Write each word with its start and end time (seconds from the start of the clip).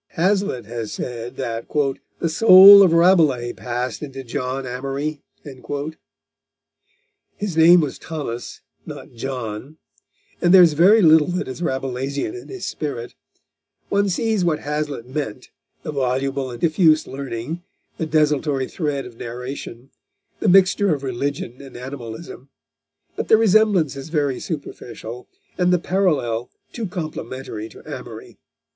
Hazlitt 0.17 0.65
has 0.65 0.91
said 0.93 1.37
that 1.37 1.67
"the 2.19 2.27
soul 2.27 2.81
of 2.81 2.91
Rabelais 2.91 3.53
passed 3.53 4.01
into 4.01 4.23
John 4.23 4.65
Amory." 4.65 5.21
His 7.37 7.55
name 7.55 7.81
was 7.81 7.99
Thomas, 7.99 8.61
not 8.83 9.13
John, 9.13 9.77
and 10.41 10.51
there 10.51 10.63
is 10.63 10.73
very 10.73 11.03
little 11.03 11.27
that 11.27 11.47
is 11.47 11.61
Rabelaisian 11.61 12.33
in 12.33 12.47
his 12.47 12.65
spirit. 12.65 13.13
One 13.89 14.09
sees 14.09 14.43
what 14.43 14.61
Hazlitt 14.61 15.05
meant 15.07 15.51
the 15.83 15.91
voluble 15.91 16.49
and 16.49 16.59
diffuse 16.59 17.05
learning, 17.05 17.61
the 17.99 18.07
desultory 18.07 18.67
thread 18.67 19.05
of 19.05 19.17
narration, 19.17 19.91
the 20.39 20.49
mixture 20.49 20.95
of 20.95 21.03
religion 21.03 21.61
and 21.61 21.77
animalism. 21.77 22.49
But 23.15 23.27
the 23.27 23.37
resemblance 23.37 23.95
is 23.95 24.09
very 24.09 24.39
superficial, 24.39 25.27
and 25.59 25.71
the 25.71 25.77
parallel 25.77 26.49
too 26.73 26.87
complimentary 26.87 27.69
to 27.69 27.83
Amory. 27.87 28.39